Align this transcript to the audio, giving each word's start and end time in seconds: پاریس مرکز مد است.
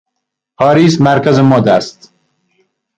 پاریس 0.57 1.01
مرکز 1.01 1.39
مد 1.39 1.67
است. 1.67 2.13